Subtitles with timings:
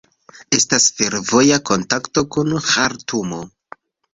[0.57, 3.45] Estas fervoja kontakto kun Ĥartumo.